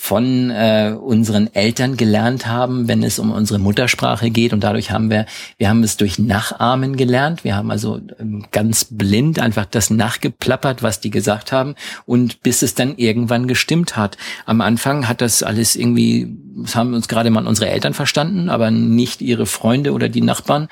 von 0.05 0.51
äh, 0.51 0.95
unseren 0.95 1.51
Eltern 1.55 1.97
gelernt 1.97 2.45
haben, 2.45 2.87
wenn 2.87 3.01
es 3.01 3.17
um 3.17 3.31
unsere 3.31 3.57
Muttersprache 3.57 4.29
geht. 4.29 4.53
Und 4.53 4.63
dadurch 4.63 4.91
haben 4.91 5.09
wir, 5.09 5.25
wir 5.57 5.67
haben 5.67 5.81
es 5.81 5.97
durch 5.97 6.19
Nachahmen 6.19 6.95
gelernt. 6.95 7.43
Wir 7.43 7.55
haben 7.55 7.71
also 7.71 7.99
ähm, 8.19 8.45
ganz 8.51 8.85
blind 8.91 9.39
einfach 9.39 9.65
das 9.65 9.89
nachgeplappert, 9.89 10.83
was 10.83 10.99
die 10.99 11.09
gesagt 11.09 11.51
haben. 11.51 11.73
Und 12.05 12.43
bis 12.43 12.61
es 12.61 12.75
dann 12.75 12.97
irgendwann 12.97 13.47
gestimmt 13.47 13.97
hat. 13.97 14.15
Am 14.45 14.61
Anfang 14.61 15.07
hat 15.07 15.21
das 15.21 15.41
alles 15.41 15.75
irgendwie, 15.75 16.27
das 16.55 16.75
haben 16.75 16.93
uns 16.93 17.07
gerade 17.07 17.31
mal 17.31 17.47
unsere 17.47 17.71
Eltern 17.71 17.95
verstanden, 17.95 18.51
aber 18.51 18.69
nicht 18.69 19.23
ihre 19.23 19.47
Freunde 19.47 19.91
oder 19.91 20.07
die 20.07 20.21
Nachbarn. 20.21 20.67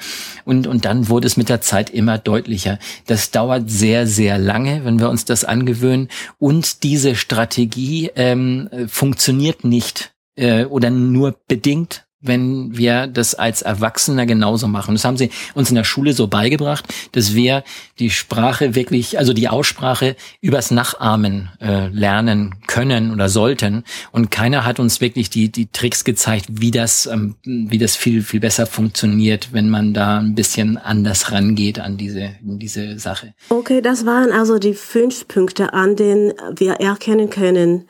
Und, 0.45 0.67
und 0.67 0.85
dann 0.85 1.09
wurde 1.09 1.25
es 1.25 1.37
mit 1.37 1.49
der 1.49 1.61
Zeit 1.61 1.89
immer 1.89 2.19
deutlicher. 2.19 2.77
Das 3.07 3.31
dauert 3.31 3.67
sehr, 3.71 4.05
sehr 4.05 4.37
lange, 4.37 4.85
wenn 4.85 4.99
wir 4.99 5.09
uns 5.09 5.25
das 5.25 5.43
angewöhnen. 5.43 6.09
Und 6.37 6.83
diese 6.83 7.15
Strategie 7.15 8.11
ähm, 8.15 8.69
funktioniert 8.87 9.22
funktioniert 9.23 9.63
nicht 9.63 10.13
äh, 10.35 10.65
oder 10.65 10.89
nur 10.89 11.33
bedingt, 11.47 12.05
wenn 12.19 12.75
wir 12.75 13.07
das 13.07 13.35
als 13.35 13.61
Erwachsener 13.61 14.25
genauso 14.25 14.67
machen. 14.67 14.95
Das 14.95 15.05
haben 15.05 15.15
sie 15.15 15.29
uns 15.53 15.69
in 15.69 15.75
der 15.75 15.85
Schule 15.85 16.11
so 16.11 16.27
beigebracht, 16.27 16.85
dass 17.13 17.33
wir 17.33 17.63
die 17.99 18.09
Sprache 18.09 18.75
wirklich, 18.75 19.17
also 19.17 19.31
die 19.31 19.47
Aussprache 19.47 20.17
übers 20.41 20.71
Nachahmen 20.71 21.51
äh, 21.61 21.87
lernen 21.87 22.55
können 22.67 23.13
oder 23.13 23.29
sollten. 23.29 23.85
Und 24.11 24.29
keiner 24.29 24.65
hat 24.65 24.81
uns 24.81 24.99
wirklich 24.99 25.29
die 25.29 25.49
die 25.49 25.67
Tricks 25.67 26.03
gezeigt, 26.03 26.47
wie 26.49 26.71
das 26.71 27.05
ähm, 27.05 27.35
wie 27.45 27.77
das 27.77 27.95
viel 27.95 28.23
viel 28.23 28.41
besser 28.41 28.65
funktioniert, 28.65 29.53
wenn 29.53 29.69
man 29.69 29.93
da 29.93 30.17
ein 30.19 30.35
bisschen 30.35 30.75
anders 30.75 31.31
rangeht 31.31 31.79
an 31.79 31.95
diese 31.95 32.31
diese 32.41 32.99
Sache. 32.99 33.33
Okay, 33.47 33.79
das 33.79 34.05
waren 34.05 34.33
also 34.33 34.59
die 34.59 34.73
fünf 34.73 35.29
Punkte, 35.29 35.71
an 35.71 35.95
denen 35.95 36.33
wir 36.57 36.73
erkennen 36.73 37.29
können, 37.29 37.85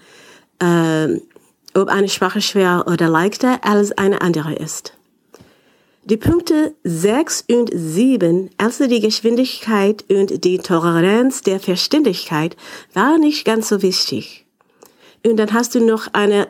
äh, 0.60 1.20
ob 1.74 1.90
eine 1.90 2.10
Sprache 2.10 2.42
schwer 2.42 2.86
oder 2.88 3.10
leichter 3.10 3.64
als 3.64 3.92
eine 3.94 4.22
andere 4.22 4.54
ist. 4.54 4.94
Die 6.06 6.18
Punkte 6.18 6.76
6 6.84 7.46
und 7.50 7.72
7, 7.74 8.50
also 8.58 8.88
die 8.88 9.00
Geschwindigkeit 9.00 10.04
und 10.10 10.44
die 10.44 10.58
Toleranz 10.58 11.42
der 11.42 11.62
Verständigkeit, 11.62 12.58
waren 12.94 13.22
nicht 13.22 13.46
ganz 13.46 13.70
so 13.70 13.82
wichtig. 13.82 14.46
Und 15.26 15.38
dann 15.38 15.54
hast 15.54 15.76
du 15.76 15.80
noch 15.80 16.08
eine 16.12 16.50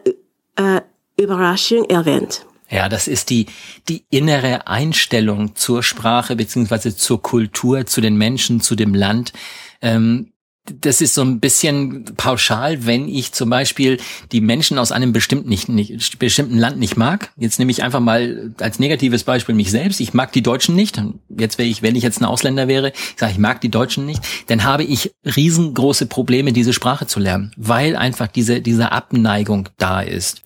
äh, 0.55 0.81
Überraschung 1.17 1.85
erwähnt. 1.85 2.47
Ja, 2.71 2.89
das 2.89 3.07
ist 3.07 3.29
die, 3.29 3.45
die 3.87 4.03
innere 4.09 4.65
Einstellung 4.65 5.55
zur 5.55 5.83
Sprache 5.83 6.35
beziehungsweise 6.35 6.95
zur 6.95 7.21
Kultur, 7.21 7.85
zu 7.85 8.01
den 8.01 8.17
Menschen, 8.17 8.59
zu 8.59 8.73
dem 8.75 8.95
Land. 8.95 9.33
Ähm, 9.81 10.32
das 10.65 11.01
ist 11.01 11.13
so 11.13 11.21
ein 11.21 11.39
bisschen 11.41 12.05
pauschal, 12.15 12.85
wenn 12.85 13.09
ich 13.09 13.33
zum 13.33 13.49
Beispiel 13.49 13.99
die 14.31 14.39
Menschen 14.39 14.77
aus 14.77 14.93
einem 14.93 15.11
bestimmten, 15.11 15.49
nicht, 15.49 15.67
nicht, 15.67 16.19
bestimmten 16.19 16.57
Land 16.57 16.79
nicht 16.79 16.95
mag. 16.95 17.31
Jetzt 17.35 17.59
nehme 17.59 17.71
ich 17.71 17.83
einfach 17.83 17.99
mal 17.99 18.53
als 18.59 18.79
negatives 18.79 19.25
Beispiel 19.25 19.55
mich 19.55 19.71
selbst. 19.71 19.99
Ich 19.99 20.13
mag 20.13 20.31
die 20.31 20.41
Deutschen 20.41 20.75
nicht. 20.75 21.01
Jetzt 21.29 21.57
wäre 21.57 21.67
ich, 21.67 21.81
wenn 21.81 21.97
ich 21.97 22.03
jetzt 22.03 22.21
ein 22.21 22.25
Ausländer 22.25 22.69
wäre, 22.69 22.93
ich 22.95 23.19
sage, 23.19 23.33
ich 23.33 23.39
mag 23.39 23.59
die 23.59 23.69
Deutschen 23.69 24.05
nicht, 24.05 24.21
dann 24.47 24.63
habe 24.63 24.83
ich 24.83 25.11
riesengroße 25.25 26.05
Probleme, 26.05 26.53
diese 26.53 26.71
Sprache 26.71 27.07
zu 27.07 27.19
lernen, 27.19 27.51
weil 27.57 27.97
einfach 27.97 28.27
diese, 28.27 28.61
diese 28.61 28.91
Abneigung 28.91 29.67
da 29.77 30.01
ist 30.01 30.43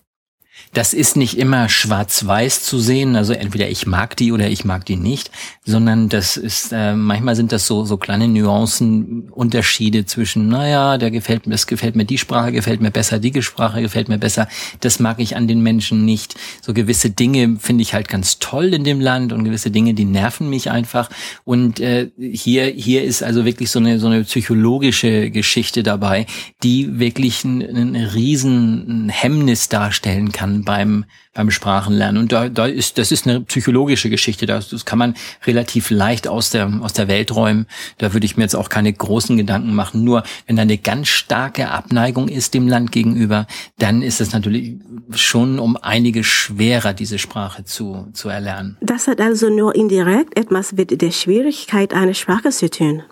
das 0.74 0.92
ist 0.92 1.16
nicht 1.16 1.38
immer 1.38 1.68
schwarz-weiß 1.68 2.62
zu 2.62 2.78
sehen, 2.78 3.16
also 3.16 3.32
entweder 3.32 3.68
ich 3.68 3.86
mag 3.86 4.16
die 4.16 4.32
oder 4.32 4.48
ich 4.48 4.64
mag 4.64 4.84
die 4.84 4.96
nicht, 4.96 5.30
sondern 5.64 6.08
das 6.08 6.36
ist, 6.36 6.72
äh, 6.72 6.94
manchmal 6.94 7.36
sind 7.36 7.52
das 7.52 7.66
so, 7.66 7.84
so 7.84 7.96
kleine 7.96 8.28
Nuancen, 8.28 9.28
Unterschiede 9.30 10.04
zwischen, 10.04 10.48
naja, 10.48 10.98
der 10.98 11.10
gefällt 11.10 11.46
mir, 11.46 11.52
das 11.52 11.66
gefällt 11.66 11.96
mir, 11.96 12.04
die 12.04 12.18
Sprache 12.18 12.52
gefällt 12.52 12.80
mir 12.80 12.90
besser, 12.90 13.18
die 13.18 13.42
Sprache 13.42 13.80
gefällt 13.80 14.08
mir 14.08 14.18
besser, 14.18 14.48
das 14.80 15.00
mag 15.00 15.20
ich 15.20 15.36
an 15.36 15.48
den 15.48 15.62
Menschen 15.62 16.04
nicht. 16.04 16.34
So 16.60 16.74
gewisse 16.74 17.10
Dinge 17.10 17.56
finde 17.58 17.82
ich 17.82 17.94
halt 17.94 18.08
ganz 18.08 18.38
toll 18.38 18.74
in 18.74 18.84
dem 18.84 19.00
Land 19.00 19.32
und 19.32 19.44
gewisse 19.44 19.70
Dinge, 19.70 19.94
die 19.94 20.04
nerven 20.04 20.50
mich 20.50 20.70
einfach. 20.70 21.08
Und 21.44 21.80
äh, 21.80 22.10
hier, 22.18 22.66
hier 22.66 23.04
ist 23.04 23.22
also 23.22 23.44
wirklich 23.44 23.70
so 23.70 23.78
eine, 23.78 23.98
so 23.98 24.06
eine 24.08 24.24
psychologische 24.24 25.30
Geschichte 25.30 25.82
dabei, 25.82 26.26
die 26.62 26.98
wirklich 26.98 27.44
ein, 27.44 27.62
ein 27.62 27.96
riesen 27.96 29.08
Hemmnis 29.08 29.68
darstellen 29.68 30.30
kann 30.30 30.47
beim, 30.64 31.04
beim 31.34 31.50
Sprachenlernen. 31.50 32.20
Und 32.22 32.32
da, 32.32 32.48
da 32.48 32.66
ist, 32.66 32.98
das 32.98 33.12
ist 33.12 33.26
eine 33.26 33.40
psychologische 33.40 34.10
Geschichte. 34.10 34.46
Das, 34.46 34.68
das 34.68 34.84
kann 34.84 34.98
man 34.98 35.14
relativ 35.46 35.90
leicht 35.90 36.28
aus 36.28 36.50
der, 36.50 36.80
aus 36.80 36.92
der 36.92 37.08
Welt 37.08 37.34
räumen. 37.34 37.66
Da 37.98 38.12
würde 38.12 38.26
ich 38.26 38.36
mir 38.36 38.42
jetzt 38.42 38.56
auch 38.56 38.68
keine 38.68 38.92
großen 38.92 39.36
Gedanken 39.36 39.74
machen. 39.74 40.04
Nur 40.04 40.22
wenn 40.46 40.56
da 40.56 40.62
eine 40.62 40.78
ganz 40.78 41.08
starke 41.08 41.70
Abneigung 41.70 42.28
ist 42.28 42.54
dem 42.54 42.68
Land 42.68 42.92
gegenüber, 42.92 43.46
dann 43.78 44.02
ist 44.02 44.20
es 44.20 44.32
natürlich 44.32 44.76
schon 45.14 45.58
um 45.58 45.76
einige 45.76 46.24
schwerer, 46.24 46.92
diese 46.92 47.18
Sprache 47.18 47.64
zu, 47.64 48.08
zu 48.12 48.28
erlernen. 48.28 48.76
Das 48.80 49.06
hat 49.06 49.20
also 49.20 49.48
nur 49.48 49.74
indirekt 49.74 50.38
etwas 50.38 50.72
mit 50.72 51.00
der 51.00 51.10
Schwierigkeit 51.10 51.94
einer 51.94 52.14
Sprache 52.14 52.50
zu 52.50 52.70
tun. 52.70 53.02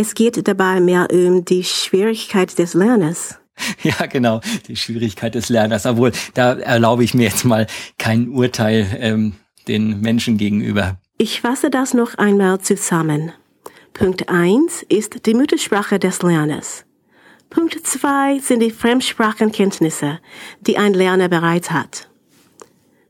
Es 0.00 0.14
geht 0.14 0.46
dabei 0.46 0.80
mehr 0.80 1.08
um 1.10 1.44
die 1.44 1.64
Schwierigkeit 1.64 2.56
des 2.56 2.74
Lernens. 2.74 3.36
Ja, 3.82 4.06
genau, 4.06 4.40
die 4.66 4.76
Schwierigkeit 4.76 5.34
des 5.34 5.48
Lerners. 5.48 5.86
Obwohl, 5.86 6.12
da 6.34 6.54
erlaube 6.54 7.04
ich 7.04 7.14
mir 7.14 7.24
jetzt 7.24 7.44
mal 7.44 7.66
kein 7.98 8.28
Urteil 8.28 8.86
ähm, 9.00 9.34
den 9.66 10.00
Menschen 10.00 10.36
gegenüber. 10.36 10.98
Ich 11.18 11.40
fasse 11.40 11.70
das 11.70 11.94
noch 11.94 12.16
einmal 12.16 12.60
zusammen. 12.60 13.32
Punkt 13.92 14.28
eins 14.28 14.84
ist 14.88 15.26
die 15.26 15.34
Muttersprache 15.34 15.98
des 15.98 16.22
Lerners. 16.22 16.84
Punkt 17.50 17.84
zwei 17.86 18.38
sind 18.40 18.60
die 18.60 18.70
Fremdsprachenkenntnisse, 18.70 20.20
die 20.60 20.78
ein 20.78 20.94
Lerner 20.94 21.28
bereits 21.28 21.70
hat. 21.70 22.08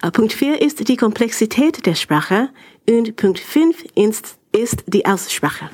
Punkt 0.08 0.32
4 0.32 0.62
ist 0.62 0.88
die 0.88 0.96
Komplexität 0.96 1.84
der 1.84 1.94
Sprache 1.94 2.48
und 2.88 3.16
Punkt 3.16 3.38
5 3.38 3.84
ist, 3.94 4.36
ist 4.56 4.84
die 4.86 5.04
Aussprache. 5.04 5.68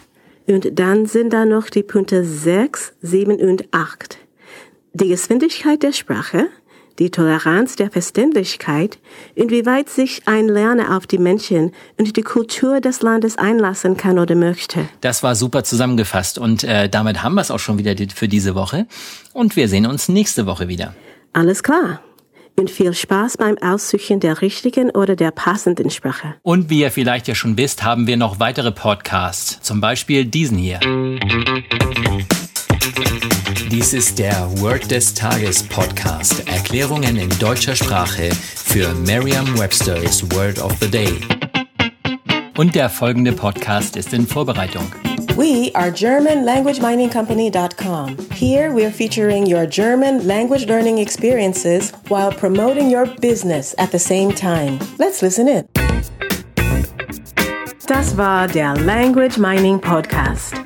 Und 0.49 0.79
dann 0.79 1.07
sind 1.07 1.33
da 1.33 1.45
noch 1.45 1.71
die 1.71 1.83
Punkte 1.83 2.25
6, 2.25 2.95
7 3.03 3.37
und 3.37 3.73
8. 3.73 4.19
Die 4.95 5.09
Geschwindigkeit 5.09 5.83
der 5.83 5.93
Sprache, 5.93 6.49
die 6.99 7.11
Toleranz 7.11 7.77
der 7.77 7.91
Verständlichkeit, 7.91 8.99
inwieweit 9.35 9.91
sich 9.91 10.23
ein 10.27 10.49
Lerner 10.49 10.97
auf 10.97 11.07
die 11.07 11.19
Menschen 11.19 11.73
und 11.99 12.17
die 12.17 12.23
Kultur 12.23 12.81
des 12.81 13.03
Landes 13.03 13.37
einlassen 13.39 13.97
kann 13.97 14.19
oder 14.19 14.35
möchte. 14.35 14.89
Das 15.03 15.23
war 15.23 15.35
super 15.35 15.63
zusammengefasst 15.65 16.39
und 16.39 16.65
äh, 16.65 16.89
damit 16.89 17.23
haben 17.23 17.35
wir 17.35 17.43
es 17.43 17.51
auch 17.51 17.59
schon 17.59 17.79
wieder 17.79 17.95
für 18.15 18.29
diese 18.29 18.55
Woche 18.55 18.87
und 19.33 19.57
wir 19.57 19.69
sehen 19.69 19.87
uns 19.87 20.09
nächste 20.09 20.47
Woche 20.47 20.69
wieder. 20.69 20.95
Alles 21.33 21.63
klar. 21.63 22.01
Und 22.59 22.71
viel 22.71 22.95
Spaß 22.95 23.37
beim 23.37 23.59
Aussuchen 23.59 24.19
der 24.19 24.41
richtigen 24.41 24.89
oder 24.91 25.15
der 25.15 25.31
passenden 25.31 25.91
Sprache. 25.91 26.37
Und 26.43 26.71
wie 26.71 26.81
ihr 26.81 26.91
vielleicht 26.91 27.29
ja 27.29 27.35
schon 27.35 27.59
wisst, 27.59 27.85
haben 27.85 28.07
wir 28.07 28.17
noch 28.17 28.41
weitere 28.41 28.73
Podcasts. 28.73 29.61
Zum 29.61 29.83
Beispiel 29.83 30.25
diesen 30.25 30.57
hier. 30.57 30.81
Dies 33.71 33.93
ist 33.93 34.19
der 34.19 34.49
Word 34.61 34.91
des 34.91 35.13
Tages 35.13 35.65
Podcast. 35.65 36.49
Erklärungen 36.49 37.17
in 37.17 37.29
deutscher 37.39 37.77
Sprache 37.77 38.31
für 38.33 38.95
Merriam-Webster's 38.95 40.23
Word 40.33 40.59
of 40.59 40.73
the 40.81 40.91
Day. 40.91 41.13
Und 42.57 42.75
der 42.75 42.89
folgende 42.89 43.33
Podcast 43.33 43.97
ist 43.97 44.15
in 44.15 44.27
Vorbereitung. 44.27 44.91
We 45.35 45.73
are 45.75 45.91
GermanLanguageMiningCompany.com. 45.91 48.31
Here 48.33 48.73
we're 48.73 48.91
featuring 48.91 49.47
your 49.47 49.67
German 49.67 50.27
language 50.27 50.67
learning 50.67 50.99
experiences 50.99 51.93
while 52.09 52.33
promoting 52.33 52.91
your 52.91 53.07
business 53.21 53.75
at 53.79 53.93
the 53.93 53.99
same 53.99 54.33
time. 54.33 54.79
Let's 54.99 55.23
listen 55.23 55.49
in. 55.49 55.67
Das 57.87 58.15
war 58.17 58.47
der 58.49 58.75
Language 58.77 59.39
Mining 59.39 59.81
Podcast. 59.81 60.66